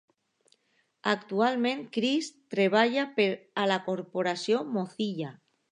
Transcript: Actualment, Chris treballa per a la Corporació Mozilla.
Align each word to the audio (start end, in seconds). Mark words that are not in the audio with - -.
Actualment, 1.11 1.83
Chris 1.99 2.31
treballa 2.55 3.07
per 3.21 3.31
a 3.65 3.71
la 3.75 3.79
Corporació 3.91 4.69
Mozilla. 4.77 5.35